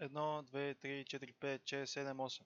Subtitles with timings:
[0.00, 2.44] 1, 2, 3, 4, 5, 6, 7, 8.